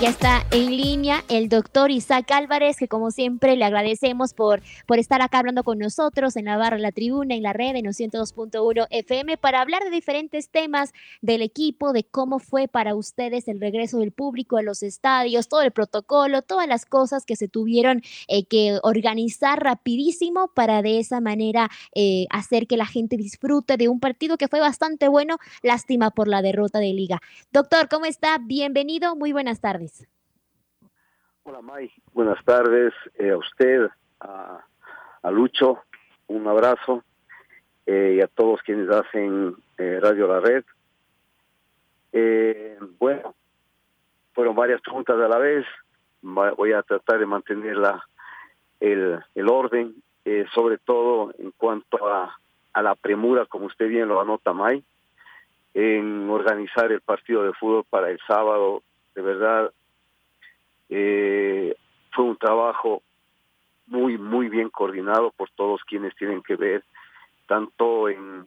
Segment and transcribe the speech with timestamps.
[0.00, 4.98] Ya está en línea el doctor Isaac Álvarez, que como siempre le agradecemos por, por
[4.98, 8.86] estar acá hablando con nosotros en la barra La Tribuna, en la red en 102.1
[8.88, 13.98] FM, para hablar de diferentes temas del equipo, de cómo fue para ustedes el regreso
[13.98, 18.46] del público a los estadios, todo el protocolo, todas las cosas que se tuvieron eh,
[18.46, 24.00] que organizar rapidísimo para de esa manera eh, hacer que la gente disfrute de un
[24.00, 27.20] partido que fue bastante bueno, lástima por la derrota de liga.
[27.52, 28.38] Doctor, ¿cómo está?
[28.38, 29.89] Bienvenido, muy buenas tardes.
[31.42, 32.92] Hola May, buenas tardes.
[33.14, 33.88] Eh, a usted,
[34.20, 34.62] a,
[35.30, 35.78] Lucho,
[36.26, 37.02] un abrazo.
[37.86, 40.64] Eh, y a todos quienes hacen eh, Radio La Red.
[42.98, 43.34] bueno,
[44.34, 45.64] fueron varias preguntas a la vez,
[46.22, 48.06] voy a tratar de mantener la,
[48.78, 49.94] el, el orden,
[50.54, 52.38] sobre todo en cuanto a,
[52.74, 54.84] a la premura, como usted bien lo anota May,
[55.72, 58.82] en organizar el partido de fútbol para el sábado,
[59.14, 59.72] de verdad
[60.90, 61.74] eh,
[62.12, 63.02] fue un trabajo
[63.86, 66.84] muy, muy bien coordinado por todos quienes tienen que ver,
[67.46, 68.46] tanto en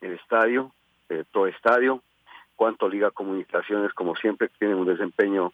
[0.00, 0.72] el estadio,
[1.08, 2.02] eh, todo estadio,
[2.56, 5.52] cuanto Liga Comunicaciones, como siempre, tienen un desempeño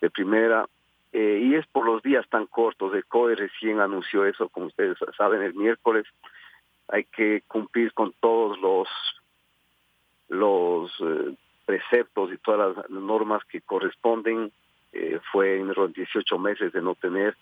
[0.00, 0.66] de primera.
[1.12, 2.94] Eh, y es por los días tan cortos.
[2.94, 6.06] El COE recién anunció eso, como ustedes saben, el miércoles.
[6.88, 8.88] Hay que cumplir con todos los
[10.28, 11.34] los eh,
[11.66, 14.52] preceptos y todas las normas que corresponden
[15.00, 17.34] eh, fue en los 18 meses de no tener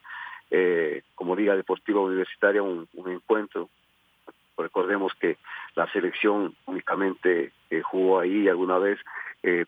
[0.49, 3.69] eh, como Liga Deportiva Universitaria un, encuentro.
[4.57, 5.39] Recordemos que
[5.75, 9.01] la selección únicamente eh, jugó ahí alguna vez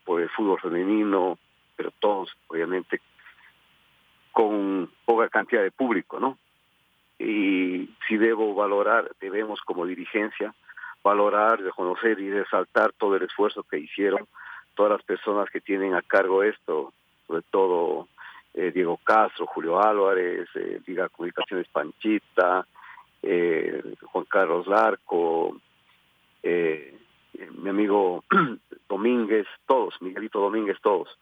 [0.04, 1.38] por el fútbol femenino,
[1.76, 3.00] pero todos obviamente
[4.32, 6.38] con poca cantidad de público, ¿no?
[7.18, 10.52] Y si debo valorar, debemos como dirigencia
[11.02, 14.26] valorar, reconocer y resaltar todo el esfuerzo que hicieron
[14.74, 16.92] todas las personas que tienen a cargo esto,
[17.30, 18.08] sobre todo
[18.54, 22.66] eh, Diego Castro, Julio Álvarez, eh, Liga Comunicaciones Panchita,
[23.22, 25.56] eh, Juan Carlos Larco,
[26.42, 26.98] eh,
[27.52, 28.24] mi amigo
[28.88, 31.16] Domínguez, todos, Miguelito Domínguez, todos,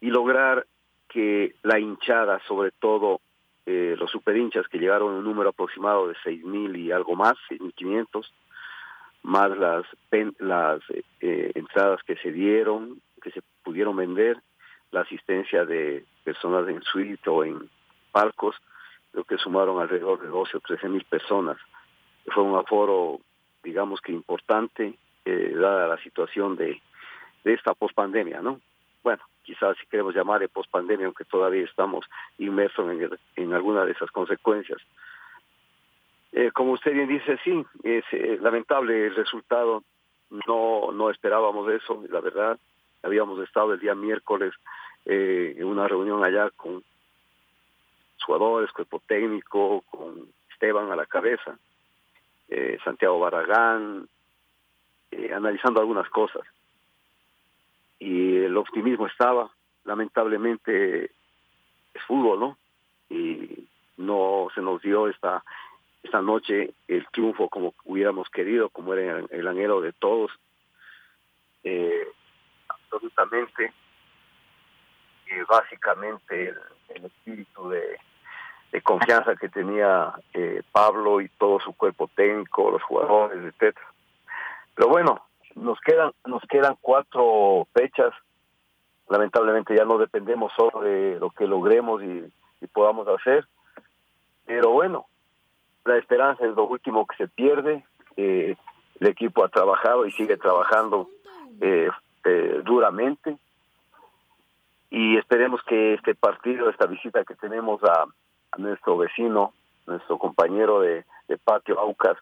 [0.00, 0.64] y lograr
[1.08, 3.20] que la hinchada, sobre todo
[3.66, 7.60] los superhinchas que llegaron a un número aproximado de seis mil y algo más, seis
[7.60, 8.32] mil quinientos,
[9.22, 9.84] más las
[10.40, 10.80] las
[11.20, 14.42] entradas que se dieron, que se pudieron vender,
[14.90, 17.68] la asistencia de personas en suite o en
[18.12, 18.56] palcos,
[19.12, 21.56] creo que sumaron alrededor de 12 o 13 mil personas.
[22.26, 23.20] Fue un aforo,
[23.62, 26.80] digamos que importante, eh, dada la situación de,
[27.44, 28.60] de esta pospandemia, ¿no?
[29.02, 32.04] Bueno, quizás si queremos llamar de pospandemia, aunque todavía estamos
[32.38, 34.80] inmersos en, en alguna de esas consecuencias.
[36.32, 39.82] Eh, como usted bien dice, sí, es eh, lamentable el resultado.
[40.46, 42.58] No, no esperábamos eso, la verdad.
[43.02, 44.52] Habíamos estado el día miércoles
[45.04, 46.82] eh, en una reunión allá con
[48.24, 51.58] jugadores, cuerpo técnico, con Esteban a la cabeza,
[52.48, 54.08] eh, Santiago Barragán,
[55.10, 56.42] eh, analizando algunas cosas.
[57.98, 59.50] Y el optimismo estaba,
[59.84, 61.04] lamentablemente
[61.94, 62.58] es fútbol, ¿no?
[63.08, 65.42] Y no se nos dio esta
[66.02, 70.30] esta noche el triunfo como hubiéramos querido, como era el, anhelo de todos.
[71.64, 72.08] Eh,
[72.90, 73.72] absolutamente
[75.48, 76.54] básicamente
[76.88, 77.98] el, espíritu de,
[78.82, 83.86] confianza que tenía eh, Pablo y todo su cuerpo técnico, los jugadores, etcétera.
[84.74, 85.24] Pero bueno,
[85.54, 88.12] nos quedan nos quedan cuatro fechas.
[89.08, 92.32] Lamentablemente ya no dependemos solo de lo que logremos y,
[92.72, 93.46] podamos hacer.
[94.46, 95.06] Pero bueno,
[95.84, 97.84] la esperanza es lo último que se pierde.
[98.16, 98.54] Eh,
[99.00, 101.08] el equipo ha trabajado y sigue trabajando
[101.60, 101.88] eh,
[102.64, 103.38] duramente
[104.90, 108.06] y esperemos que este partido, esta visita que tenemos a,
[108.58, 109.54] nuestro vecino,
[109.86, 111.04] nuestro compañero de,
[111.44, 112.16] patio Aucas,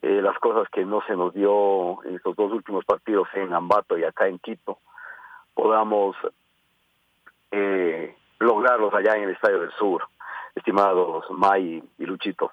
[0.00, 3.98] eh, las cosas que no se nos dio en estos dos últimos partidos en Ambato
[3.98, 4.78] y acá en Quito,
[5.52, 6.16] podamos
[7.50, 10.02] eh, lograrlos allá en el Estadio del Sur,
[10.54, 12.50] estimados May y Luchito.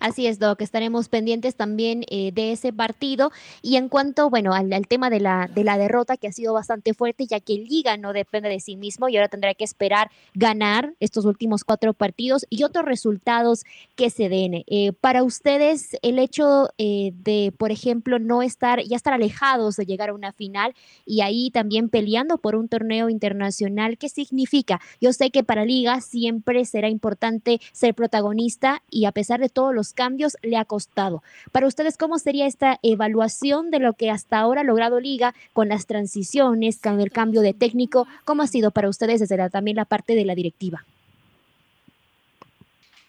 [0.00, 3.32] Así es, Doc, estaremos pendientes también eh, de ese partido.
[3.62, 6.94] Y en cuanto, bueno, al, tema de la, de la derrota que ha sido bastante
[6.94, 10.94] fuerte, ya que Liga no depende de sí mismo y ahora tendrá que esperar ganar
[11.00, 13.64] estos últimos cuatro partidos y otros resultados
[13.96, 14.64] que se den.
[14.66, 19.86] Eh, para ustedes, el hecho eh, de, por ejemplo, no estar, ya estar alejados de
[19.86, 20.74] llegar a una final
[21.04, 24.80] y ahí también peleando por un torneo internacional, ¿qué significa?
[25.00, 29.74] Yo sé que para Liga siempre será importante ser protagonista y a pesar de todos
[29.78, 31.22] los cambios le ha costado.
[31.52, 35.68] Para ustedes, ¿cómo sería esta evaluación de lo que hasta ahora ha logrado Liga con
[35.68, 38.08] las transiciones, con el cambio de técnico?
[38.24, 40.84] ¿Cómo ha sido para ustedes desde también la parte de la directiva?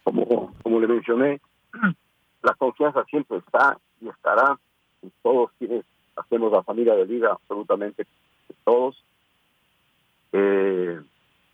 [0.04, 1.42] Como, como le mencioné,
[2.44, 4.60] la confianza siempre está y estará
[5.02, 5.84] en todos quienes
[6.16, 8.06] hacemos la familia de Liga, absolutamente
[8.64, 9.04] todos.
[10.32, 11.02] Eh,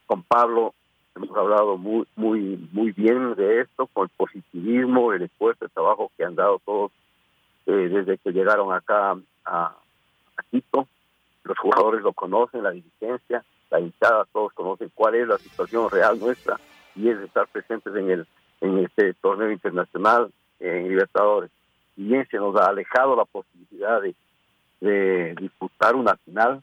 [0.05, 0.73] con Pablo
[1.15, 6.11] hemos hablado muy muy muy bien de esto, con el positivismo, el esfuerzo, el trabajo
[6.17, 6.91] que han dado todos
[7.65, 9.75] eh, desde que llegaron acá a,
[10.51, 10.87] Quito.
[11.43, 16.19] Los jugadores lo conocen, la dirigencia, la hinchada, todos conocen cuál es la situación real
[16.19, 16.59] nuestra
[16.95, 18.27] y es estar presentes en el
[18.61, 21.51] en este torneo internacional en Libertadores.
[21.95, 24.15] Y bien se nos ha alejado la posibilidad de,
[24.81, 26.61] de disputar una final,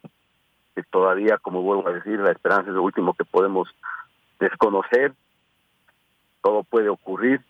[0.74, 3.68] que todavía, como vuelvo a decir, la esperanza es lo último que podemos
[4.42, 5.14] desconocer,
[6.42, 7.40] todo puede ocurrir.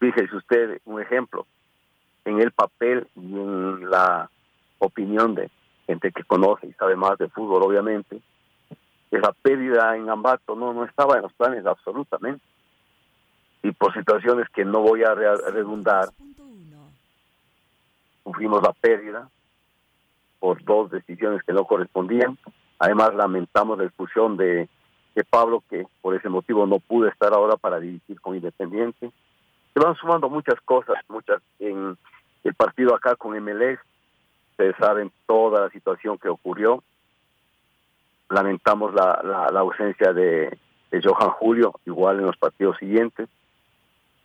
[0.00, 1.46] Fíjese usted un ejemplo,
[2.24, 4.30] en el papel y en la
[4.78, 5.50] opinión de
[5.86, 8.20] gente que conoce y sabe más de fútbol, obviamente,
[9.10, 12.44] esa pérdida en Ambato no, no estaba en los planes absolutamente.
[13.62, 16.10] Y por situaciones que no voy a redundar,
[18.22, 19.28] sufrimos la pérdida
[20.38, 22.38] por dos decisiones que no correspondían.
[22.78, 24.68] Además, lamentamos la expulsión de
[25.24, 29.10] Pablo, que por ese motivo no pudo estar ahora para dirigir con Independiente.
[29.74, 31.96] Se van sumando muchas cosas, muchas en
[32.44, 33.78] el partido acá con MLS.
[34.52, 36.82] Ustedes saben toda la situación que ocurrió.
[38.30, 40.58] Lamentamos la, ausencia de,
[40.90, 43.28] Johan Julio, igual en los partidos siguientes.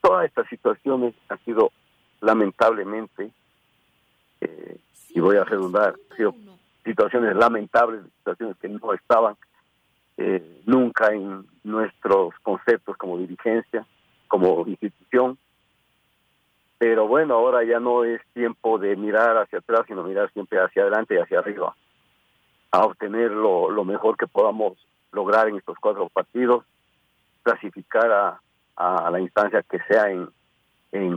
[0.01, 1.71] Todas estas situaciones han sido
[2.19, 3.31] lamentablemente,
[4.41, 4.77] eh,
[5.09, 6.33] y voy a redundar, sido
[6.83, 9.35] situaciones lamentables, situaciones que no estaban
[10.17, 13.85] eh, nunca en nuestros conceptos como dirigencia,
[14.27, 15.37] como institución.
[16.77, 20.83] Pero bueno, ahora ya no es tiempo de mirar hacia atrás, sino mirar siempre hacia
[20.83, 21.75] adelante y hacia arriba,
[22.71, 24.77] a obtener lo, mejor que podamos
[25.11, 26.65] lograr en estos cuatro partidos,
[27.41, 28.39] clasificar
[28.75, 30.29] a, la instancia que sea en,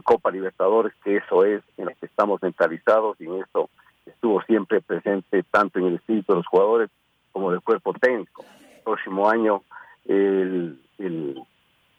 [0.02, 3.68] Copa Libertadores, que eso es en lo que estamos mentalizados y en esto
[4.06, 6.90] estuvo siempre presente tanto en el espíritu de los jugadores
[7.32, 8.44] como del cuerpo técnico
[8.86, 9.64] próximo año
[10.04, 10.78] el,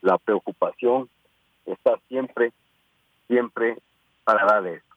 [0.02, 1.10] la preocupación
[1.66, 2.54] está siempre,
[3.28, 3.78] siempre
[4.24, 4.88] para esto.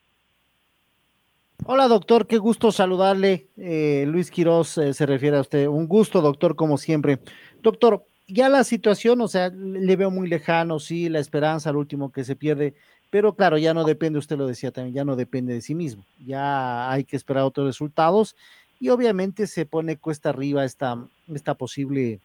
[1.66, 3.48] Hola doctor, qué gusto saludarle.
[3.56, 5.66] Eh, Luis Quiroz eh, se refiere a usted.
[5.66, 7.19] Un gusto, doctor, como siempre.
[7.60, 12.12] Doctor, ya la situación, o sea, le veo muy lejano, sí, la esperanza, al último
[12.12, 12.75] que se pierde,
[13.10, 16.04] pero claro, ya no depende, usted lo decía también, ya no depende de sí mismo.
[16.25, 18.36] Ya hay que esperar otros resultados
[18.81, 20.99] y obviamente se pone cuesta arriba esta,
[21.32, 22.19] esta posible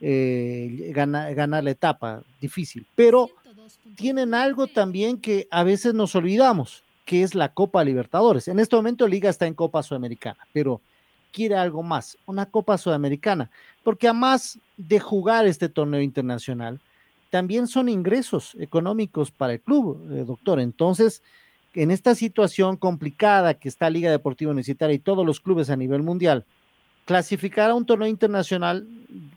[0.00, 2.86] eh, ganar la etapa, difícil.
[2.94, 3.30] Pero
[3.96, 8.48] tienen algo también que a veces nos olvidamos, que es la Copa Libertadores.
[8.48, 10.80] En este momento Liga está en Copa Sudamericana, pero
[11.32, 13.50] quiere algo más, una Copa Sudamericana,
[13.82, 16.80] porque además de jugar este torneo internacional,
[17.30, 20.60] también son ingresos económicos para el club, eh, doctor.
[20.60, 21.22] Entonces,
[21.76, 26.02] en esta situación complicada que está Liga Deportiva Universitaria y todos los clubes a nivel
[26.02, 26.46] mundial,
[27.04, 28.86] clasificar a un torneo internacional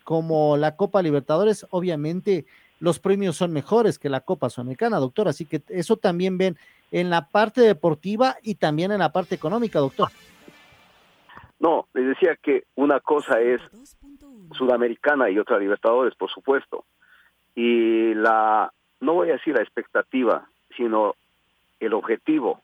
[0.06, 2.46] como la Copa Libertadores, obviamente
[2.80, 5.28] los premios son mejores que la Copa Sudamericana, doctor.
[5.28, 6.56] Así que eso también ven
[6.92, 10.08] en la parte deportiva y también en la parte económica, doctor.
[11.60, 13.60] No, les decía que una cosa es
[14.54, 16.86] Sudamericana y otra Libertadores, por supuesto.
[17.54, 21.16] Y la, no voy a decir la expectativa, sino
[21.80, 22.62] el objetivo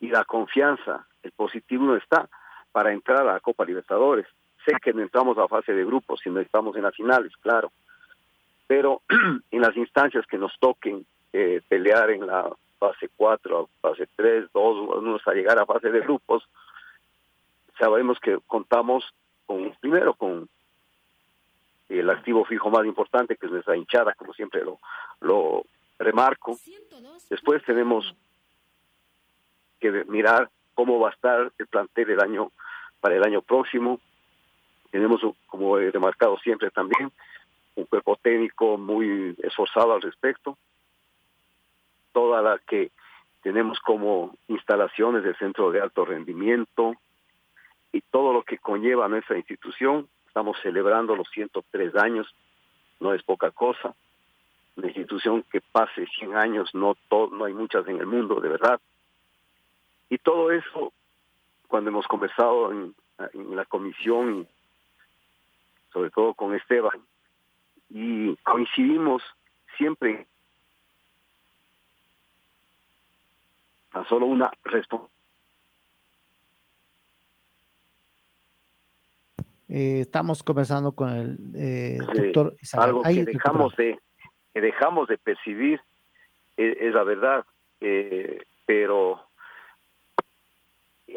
[0.00, 2.28] y la confianza, el positivo no está
[2.72, 4.26] para entrar a la Copa Libertadores.
[4.64, 7.70] Sé que no entramos a fase de grupos, sino estamos en las finales, claro.
[8.66, 9.02] Pero
[9.50, 15.26] en las instancias que nos toquen eh, pelear en la fase 4, fase 3, 2,
[15.26, 16.48] a llegar a fase de grupos,
[17.78, 19.04] sabemos que contamos
[19.46, 20.48] con, primero, con
[21.88, 24.78] el activo fijo más importante, que es nuestra hinchada, como siempre lo,
[25.20, 25.64] lo
[25.98, 26.58] remarco.
[27.28, 28.14] Después tenemos
[29.82, 32.52] que mirar cómo va a estar el plantel el año
[33.00, 34.00] para el año próximo.
[34.90, 37.10] Tenemos, como he remarcado siempre también,
[37.74, 40.56] un cuerpo técnico muy esforzado al respecto.
[42.12, 42.90] Toda la que
[43.42, 46.94] tenemos como instalaciones del centro de alto rendimiento
[47.92, 50.08] y todo lo que conlleva nuestra institución.
[50.28, 52.32] Estamos celebrando los 103 años,
[53.00, 53.94] no es poca cosa.
[54.76, 58.80] Una institución que pase 100 años, no, no hay muchas en el mundo, de verdad.
[60.12, 60.92] Y todo eso,
[61.68, 62.94] cuando hemos conversado en,
[63.32, 64.46] en la comisión,
[65.90, 67.00] sobre todo con Esteban,
[67.88, 69.22] y coincidimos
[69.78, 70.26] siempre
[73.90, 75.08] tan solo una respuesta.
[79.70, 83.98] Eh, estamos conversando con el eh, doctor Algo que dejamos de,
[84.52, 85.80] que dejamos de percibir
[86.58, 87.46] es, es la verdad,
[87.80, 89.31] eh, pero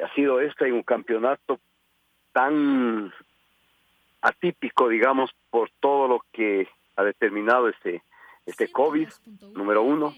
[0.01, 1.59] ha sido este un campeonato
[2.31, 3.13] tan
[4.21, 8.01] atípico, digamos, por todo lo que ha determinado este
[8.45, 9.09] este COVID,
[9.55, 10.13] número uno,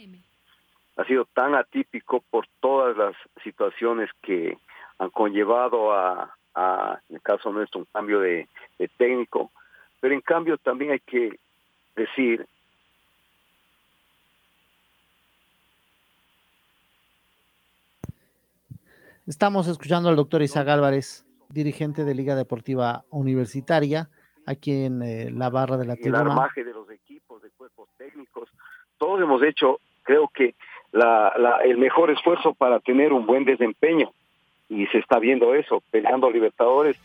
[0.98, 4.58] ha sido tan atípico por todas las situaciones que
[5.00, 9.52] han conllevado a, a en el caso nuestro, un cambio de, de técnico,
[10.02, 11.40] pero en cambio también hay que
[11.96, 12.46] decir
[19.28, 24.08] Estamos escuchando al doctor Isaac Álvarez, dirigente de Liga Deportiva Universitaria,
[24.46, 26.22] aquí en eh, la barra de la tribuna.
[26.22, 28.50] El armaje de los equipos, de cuerpos técnicos,
[28.98, 30.56] todos hemos hecho, creo que
[30.94, 34.14] la, la, el mejor esfuerzo para tener un buen desempeño.
[34.70, 36.96] Y se está viendo eso, peleando Libertadores,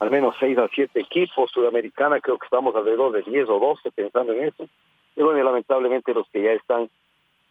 [0.00, 3.90] al menos 6 a 7 equipos, Sudamericana creo que estamos alrededor de 10 o 12
[3.92, 4.68] pensando en eso,
[5.16, 6.90] y bueno, lamentablemente los que ya están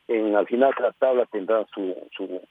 [0.08, 2.42] en al final de la tabla tendrán su, su,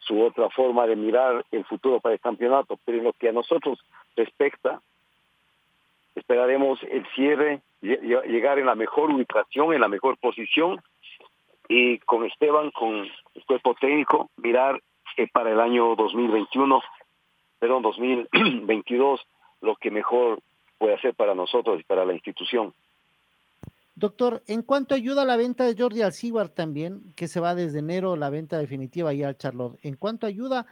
[0.00, 3.32] su otra forma de mirar el futuro para el campeonato, pero en lo que a
[3.32, 3.78] nosotros
[4.16, 4.80] respecta,
[6.14, 10.80] esperaremos el cierre, llegar en la mejor ubicación, en la mejor posición,
[11.68, 14.82] y con Esteban, con el cuerpo técnico, mirar
[15.16, 16.82] que para el año 2021,
[17.58, 19.20] perdón, 2022,
[19.60, 20.40] lo que mejor
[20.78, 22.74] puede hacer para nosotros y para la institución.
[24.00, 27.80] Doctor, en cuanto ayuda a la venta de Jordi Alcibar también, que se va desde
[27.80, 30.64] enero la venta definitiva ya al Charlotte, en cuanto ayuda,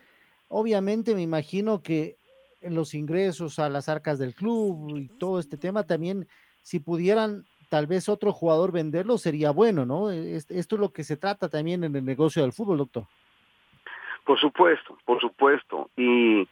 [0.48, 2.16] obviamente me imagino que
[2.62, 6.26] en los ingresos a las arcas del club y todo este tema también,
[6.62, 10.10] si pudieran tal vez otro jugador venderlo, sería bueno, ¿no?
[10.10, 13.04] Esto es lo que se trata también en el negocio del fútbol, doctor.
[14.24, 15.90] Por supuesto, por supuesto.
[15.98, 16.48] Y,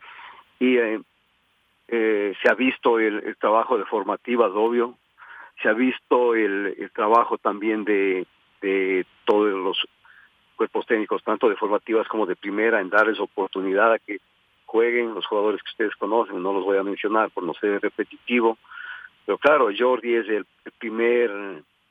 [0.61, 1.01] eh,
[1.89, 4.99] eh, se ha visto el, el, trabajo de formativas, obvio,
[5.63, 8.27] se ha visto el, trabajo también de,
[8.61, 9.79] de todos los
[10.57, 14.19] cuerpos técnicos, tanto de formativas como de primera, en darles oportunidad a que
[14.65, 15.15] jueguen.
[15.15, 18.59] Los jugadores que ustedes conocen, no los voy a mencionar por no ser repetitivo,
[19.27, 20.47] pero claro, Jordi es el,
[20.79, 21.31] primer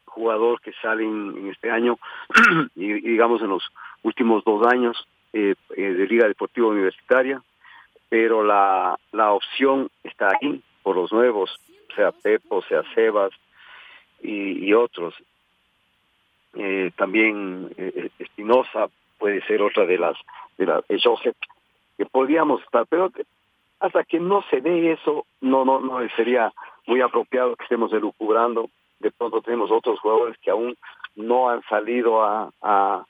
[0.06, 1.98] jugador que sale en, este año
[2.76, 3.64] y, y, digamos en los
[4.04, 7.42] últimos dos años eh, eh, de Liga Deportiva Universitaria,
[8.08, 11.60] pero la, la opción está ahí por los nuevos,
[11.96, 13.32] sea Pepo, sea Sebas,
[14.26, 15.14] y, y otros.
[16.54, 20.18] Eh, también eh, Espinosa puede ser otra de las,
[20.58, 21.36] de las Joseph,
[21.98, 23.12] que podríamos estar, pero
[23.80, 26.52] hasta que no se dé eso, no, no, no sería
[26.88, 28.70] muy apropiado que estemos elucubrando.
[29.00, 30.78] De pronto tenemos otros jugadores que aún
[31.16, 33.06] no han salido a, a,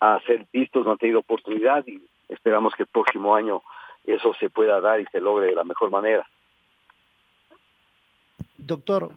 [0.00, 3.62] a ser vistos, no han tenido oportunidad y esperamos que el próximo año
[4.04, 6.26] eso se pueda dar y se logre de la mejor manera.
[8.56, 9.10] Doctor,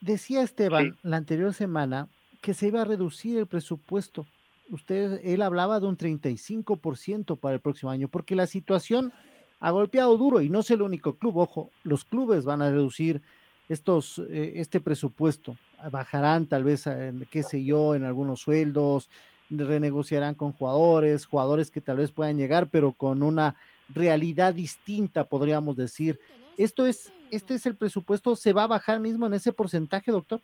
[0.00, 0.98] Decía Esteban sí.
[1.02, 2.08] la anterior semana
[2.40, 4.26] que se iba a reducir el presupuesto.
[4.70, 9.12] Usted, él hablaba de un 35% para el próximo año, porque la situación
[9.60, 11.38] ha golpeado duro y no es el único club.
[11.38, 13.22] Ojo, los clubes van a reducir
[13.68, 15.56] estos, eh, este presupuesto.
[15.90, 19.08] Bajarán tal vez, en, qué sé yo, en algunos sueldos,
[19.50, 23.56] renegociarán con jugadores, jugadores que tal vez puedan llegar, pero con una
[23.88, 26.20] realidad distinta, podríamos decir.
[26.56, 30.40] Esto es, este es el presupuesto, ¿se va a bajar mismo en ese porcentaje, doctor?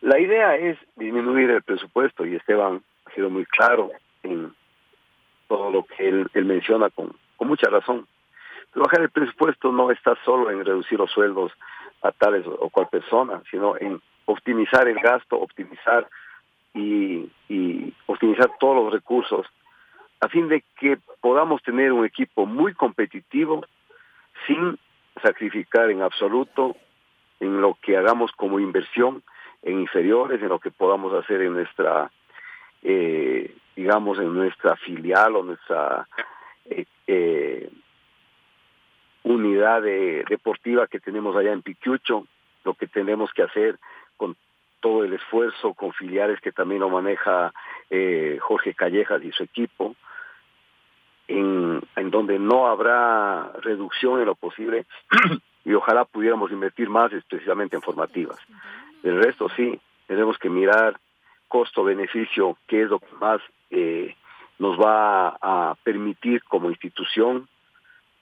[0.00, 3.90] La idea es disminuir el presupuesto y Esteban ha sido muy claro
[4.22, 4.52] en
[5.48, 8.06] todo lo que él, menciona con, con mucha razón.
[8.72, 11.52] Pero bajar el presupuesto no está solo en reducir los sueldos
[12.02, 16.08] a tales o cual persona, sino en optimizar el gasto, optimizar
[16.74, 19.46] y, y optimizar todos los recursos
[20.24, 23.64] a fin de que podamos tener un equipo muy competitivo
[24.46, 24.78] sin
[25.24, 26.76] sacrificar en absoluto
[27.40, 29.22] en lo que hagamos como inversión
[29.62, 32.10] en inferiores, en lo que podamos hacer en nuestra,
[32.82, 36.06] eh, digamos, en nuestra filial o nuestra,
[36.66, 37.70] eh, eh,
[39.24, 42.26] unidad deportiva que tenemos allá en Piquiucho,
[42.64, 43.78] lo que tenemos que hacer
[44.16, 44.36] con
[44.80, 47.54] todo el esfuerzo con filiales que también lo maneja
[47.88, 49.96] eh, Jorge Callejas y su equipo,
[51.28, 54.86] en, donde no habrá reducción en lo posible
[55.64, 58.38] y ojalá pudiéramos invertir más especialmente en formativas.
[59.02, 60.98] El resto sí, tenemos que mirar
[61.48, 63.40] costo-beneficio, qué es lo que más
[63.70, 64.14] eh,
[64.58, 67.48] nos va a permitir como institución,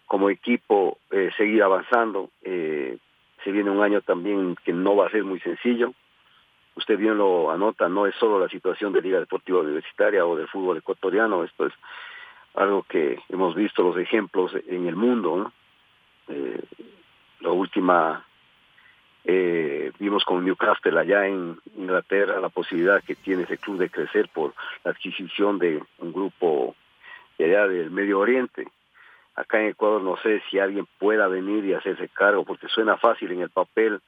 [0.06, 2.30] como equipo, eh, seguir avanzando.
[2.42, 2.98] Eh,
[3.44, 5.94] se viene un año también que no va a ser muy sencillo.
[6.74, 10.48] Usted bien lo anota, no es solo la situación de Liga Deportiva Universitaria o del
[10.48, 11.72] fútbol ecuatoriano, esto es
[12.54, 15.52] algo que hemos visto los ejemplos en el mundo.
[17.40, 18.24] la última
[19.24, 24.28] eh, vimos con Newcastle allá en Inglaterra la posibilidad que tiene ese club de crecer
[24.28, 24.52] por
[24.84, 26.74] la adquisición de un grupo
[27.38, 28.66] de allá del Medio Oriente.
[29.34, 33.30] Acá en Ecuador no sé si alguien pueda venir y hacerse cargo, porque suena fácil
[33.30, 34.00] en el papel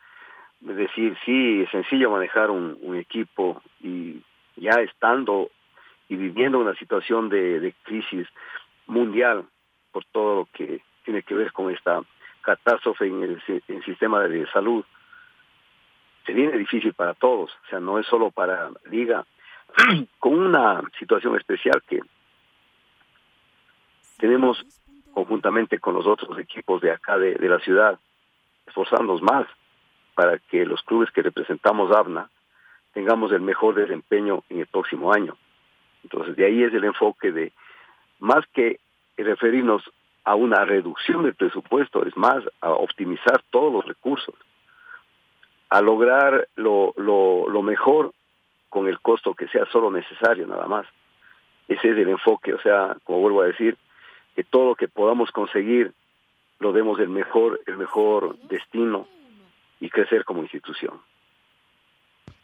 [0.60, 4.22] decir, sí, es sencillo manejar un, equipo y
[4.56, 5.50] ya estando
[6.08, 8.26] y viviendo una situación de, crisis
[8.86, 9.44] mundial
[9.92, 12.02] por todo lo que tiene que ver con esta
[12.42, 14.84] catástrofe en el sistema de salud
[16.24, 19.24] se viene difícil para todos, o sea, no es solo para Liga,
[20.18, 22.00] con una situación especial que
[24.18, 24.64] tenemos
[25.12, 27.98] conjuntamente con los otros equipos de acá de, la ciudad,
[28.66, 29.46] esforzándonos más
[30.14, 32.30] para que los clubes que representamos ABNA
[32.92, 35.36] tengamos el mejor desempeño en el próximo año.
[36.04, 37.52] Entonces, de ahí es el enfoque de,
[38.20, 38.78] más que
[39.16, 39.82] referirnos
[40.24, 44.34] a una reducción del presupuesto, es más, a optimizar todos los recursos
[45.74, 48.12] a lograr lo, lo, mejor
[48.68, 50.86] con el costo que sea solo necesario nada más.
[51.66, 53.76] Ese es el enfoque, o sea, como vuelvo a decir,
[54.36, 55.92] que todo lo que podamos conseguir
[56.60, 59.08] lo demos el mejor, el mejor destino
[59.80, 61.00] y crecer como institución.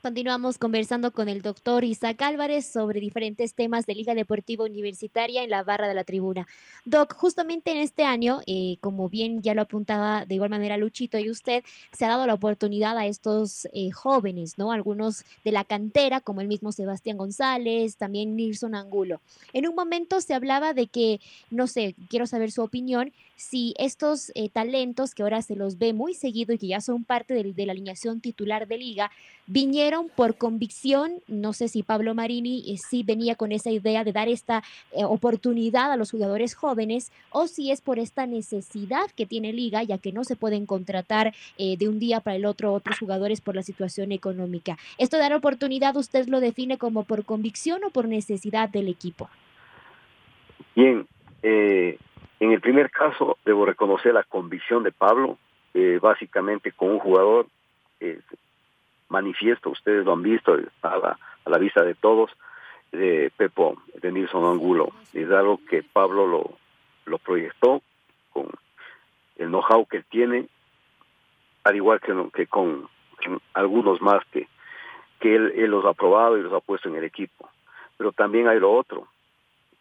[0.03, 5.51] Continuamos conversando con el doctor Isaac Álvarez sobre diferentes temas de Liga Deportiva Universitaria en
[5.51, 6.49] la barra de la tribuna.
[6.87, 11.19] Doc, justamente en este año, eh, como bien ya lo apuntaba de igual manera Luchito
[11.19, 14.73] y usted, se ha dado la oportunidad a estos eh, jóvenes, ¿no?
[14.73, 19.21] Algunos de la cantera, como el mismo Sebastián González, también Nilson Angulo.
[19.53, 24.31] En un momento se hablaba de que, no sé, quiero saber su opinión, si estos
[24.35, 27.67] eh, talentos que ahora se los ve muy seguido y que ya son parte de,
[27.67, 29.11] la alineación titular de liga,
[29.47, 34.13] vinieron por convicción, no sé si Pablo Marini eh, sí venía con esa idea de
[34.13, 39.25] dar esta eh, oportunidad a los jugadores jóvenes o si es por esta necesidad que
[39.25, 42.75] tiene Liga, ya que no se pueden contratar eh, de un día para el otro
[42.75, 44.77] otros jugadores por la situación económica.
[44.99, 49.31] ¿Esto de dar oportunidad usted lo define como por convicción o por necesidad del equipo?
[50.77, 51.07] Bien,
[52.41, 55.39] en el primer caso debo reconocer la convicción de Pablo,
[56.01, 57.47] básicamente con un jugador
[59.09, 62.31] manifiesto, ustedes lo han visto a la, a la vista de todos,
[62.93, 64.93] de Pepo, de Nilson Angulo.
[65.13, 66.27] Es algo que Pablo
[67.07, 67.83] lo, proyectó
[68.33, 68.49] con
[69.37, 70.47] el know-how que tiene,
[71.65, 72.89] al igual que, con,
[73.55, 74.49] algunos más que,
[75.23, 77.49] él los ha probado y los ha puesto en el equipo.
[77.97, 79.07] Pero también hay lo otro.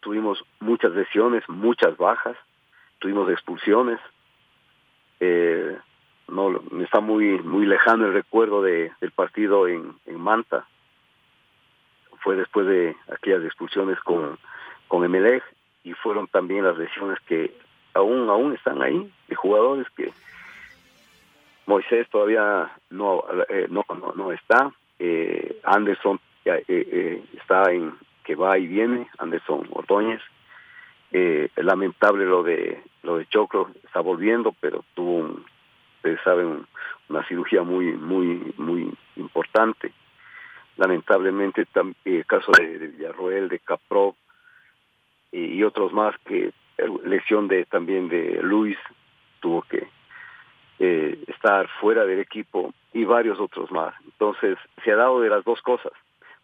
[0.00, 2.36] Tuvimos muchas lesiones, muchas bajas,
[2.98, 4.00] tuvimos expulsiones,
[5.20, 5.76] eh,
[6.28, 10.66] no está muy muy lejano el recuerdo de, del partido en, en Manta.
[12.22, 14.38] Fue después de aquellas expulsiones con
[14.88, 15.44] con Emelec
[15.84, 17.54] y fueron también las lesiones que
[17.94, 20.12] aún aún están ahí de jugadores que
[21.66, 23.84] Moisés todavía no eh, no,
[24.16, 27.94] no, está eh, Anderson eh, está en
[28.30, 30.22] que va y viene Anderson Ordóñez
[31.56, 35.44] lamentable lo de lo de Choclo está volviendo pero tuvo un
[36.00, 36.66] ustedes saben,
[37.10, 39.92] una cirugía muy, muy, muy importante.
[40.78, 44.16] Lamentablemente, el eh, caso de, Villarroel, de Capró
[45.30, 46.52] y, otros más que eh,
[47.04, 48.78] lesión de también de Luis
[49.40, 49.88] tuvo que
[50.78, 53.94] eh, estar fuera del equipo y varios otros más.
[54.04, 55.92] Entonces, se ha dado de las dos cosas.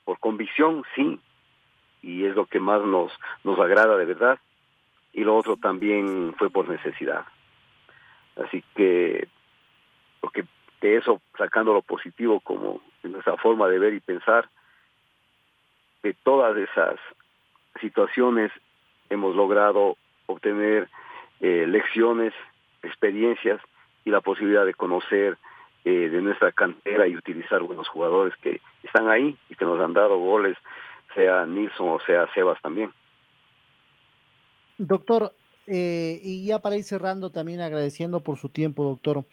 [0.05, 1.18] Por convicción, sí,
[2.07, 4.38] y es lo que más nos, nos agrada de verdad,
[5.12, 7.25] y lo otro también fue por necesidad.
[8.37, 9.27] Así que
[10.21, 10.45] porque
[10.81, 14.49] de eso, sacando lo positivo como en nuestra forma de ver y pensar,
[16.03, 16.97] de todas esas
[17.81, 18.53] situaciones
[19.11, 20.88] hemos logrado obtener
[21.40, 22.33] eh, lecciones,
[22.83, 23.61] experiencias
[24.05, 25.38] y la posibilidad de conocer
[25.85, 29.92] eh, de nuestra cantera y utilizar buenos jugadores que están ahí y que nos han
[29.92, 30.57] dado goles,
[31.16, 32.92] sea Nilsson o sea Sebas también.
[34.79, 35.33] Doctor,
[35.66, 39.24] eh, y ya para ir cerrando también agradeciendo por su tiempo, doctor.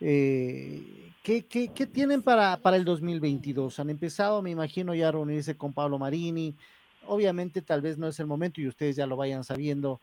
[0.00, 3.78] Eh, ¿qué, qué, qué, tienen para, para el 2022?
[3.78, 6.54] Han empezado, me imagino, ya a reunirse con Pablo Marini.
[7.06, 10.00] Obviamente tal vez no es el momento y ustedes ya lo vayan sabiendo.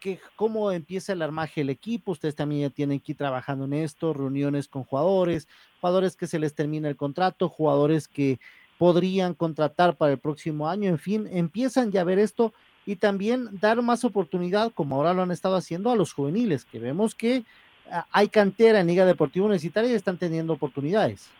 [0.00, 2.12] Que, ¿Cómo empieza el armaje del equipo?
[2.12, 5.46] Ustedes también ya tienen que ir trabajando en esto, reuniones con jugadores,
[5.80, 8.38] jugadores que se les termina el contrato, jugadores que
[8.78, 12.54] podrían contratar para el próximo año, en fin, empiezan ya a ver esto
[12.86, 16.78] y también dar más oportunidad, como ahora lo han estado haciendo, a los juveniles, que
[16.78, 17.42] vemos que
[17.90, 21.30] ah, hay cantera en Liga Deportiva Universitaria y están teniendo oportunidades.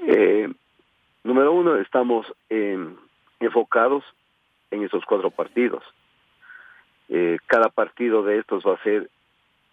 [0.00, 0.52] Eh,
[1.22, 2.26] número uno, estamos
[3.38, 4.04] enfocados
[4.70, 5.84] en esos cuatro partidos.
[7.08, 9.10] Eh, cada partido de estos va a ser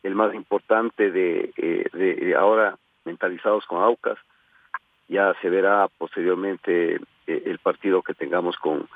[0.03, 4.17] el más importante de, eh, de ahora mentalizados con Aucas.
[5.11, 8.87] Ya se verá posteriormente el partido que tengamos con,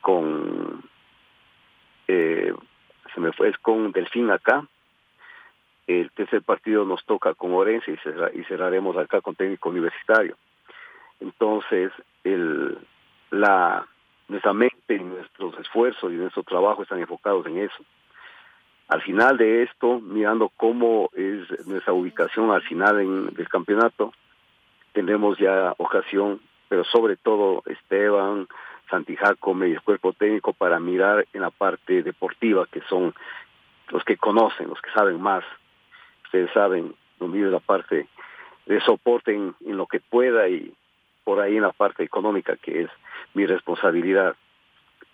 [0.00, 0.84] con
[2.06, 2.54] eh,
[3.12, 4.64] se me fue es con Delfín acá.
[5.88, 10.36] El tercer partido nos toca con Orense y, y cerraremos acá con técnico universitario.
[11.18, 11.90] Entonces
[12.22, 12.78] el
[13.32, 13.84] la
[14.28, 17.84] nuestra mente y nuestros esfuerzos y nuestro trabajo están enfocados en eso.
[18.86, 24.12] Al final de esto mirando cómo es nuestra ubicación al final del campeonato
[24.92, 28.46] tendremos ya ocasión pero sobre todo Esteban
[28.88, 33.12] Santijaco, medio cuerpo técnico para mirar en la parte deportiva, que son
[33.88, 35.44] los que conocen, los que saben más.
[36.26, 38.06] Ustedes saben, no miro la parte
[38.66, 40.72] de soporte en, lo que pueda y
[41.24, 42.90] por ahí en la parte económica, que es
[43.34, 44.36] mi responsabilidad.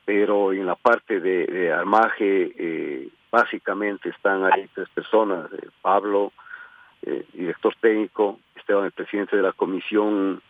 [0.05, 6.33] Pero en la parte de, armaje, eh, básicamente están ahí tres personas, eh, Pablo,
[7.07, 10.42] eh, director técnico, Esteban, el presidente de la comisión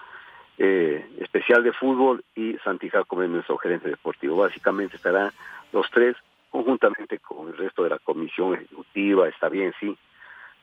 [0.59, 4.37] eh, especial de fútbol y Santi como nuestro gerente deportivo.
[4.37, 5.31] Básicamente estarán
[5.73, 6.16] los tres
[6.51, 9.97] conjuntamente con el resto de la comisión ejecutiva, está bien, sí,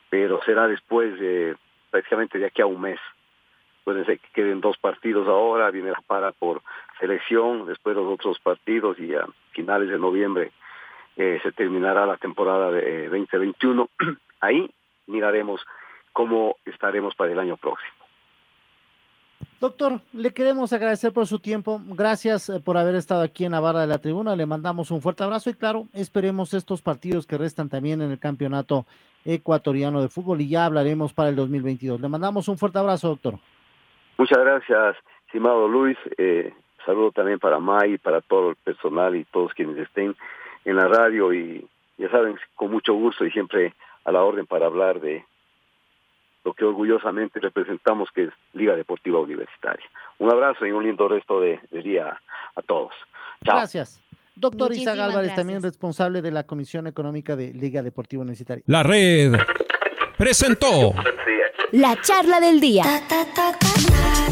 [0.10, 1.56] pero será después de
[1.92, 3.00] prácticamente de aquí a un mes.
[3.84, 6.64] Puede ser que queden dos partidos ahora, viene la para por
[7.00, 10.52] selección, después los otros partidos y a finales de noviembre
[11.18, 13.90] eh, se terminará la temporada de 2021.
[14.40, 14.72] Ahí
[15.06, 15.64] miraremos
[16.14, 18.04] cómo estaremos para el año próximo.
[19.60, 21.82] Doctor, le queremos agradecer por su tiempo.
[21.86, 24.36] Gracias eh, por haber estado aquí en la barra de la tribuna.
[24.36, 28.20] Le mandamos un fuerte abrazo y claro, esperemos estos partidos que restan también en el
[28.20, 28.86] campeonato
[29.26, 32.02] ecuatoriano de fútbol y ya hablaremos para el 2022.
[32.02, 33.36] Le mandamos un fuerte abrazo, doctor.
[34.18, 34.98] Muchas gracias,
[35.28, 35.98] estimado Luis.
[36.18, 36.54] Eh,
[36.86, 40.16] saludo también para May, para todo el personal y todos quienes estén
[40.66, 41.66] en la radio y
[41.98, 43.74] ya saben, con mucho gusto y siempre
[44.04, 45.26] a la orden para hablar de
[46.54, 49.86] lo que orgullosamente representamos que es Liga Deportiva Universitaria.
[50.20, 52.20] Un abrazo y un lindo resto de, día
[52.56, 52.94] a todos.
[53.42, 54.00] Gracias.
[54.36, 58.64] Doctor Isaac Álvarez, también responsable de la Comisión Económica de Liga Deportiva Universitaria.
[58.68, 59.34] La red
[60.18, 60.94] presentó
[61.72, 62.84] la charla del día.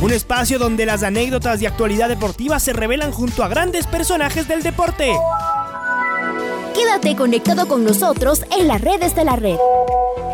[0.02, 4.64] Un espacio donde las anécdotas de actualidad deportiva se revelan junto a grandes personajes del
[4.64, 5.12] deporte.
[6.74, 9.58] Quédate conectado con nosotros en las redes de la red.